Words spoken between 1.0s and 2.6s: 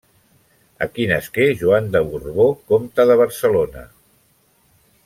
nasqué Joan de Borbó,